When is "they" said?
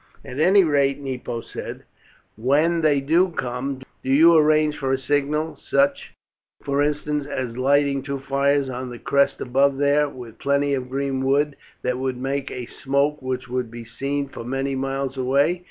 2.81-2.99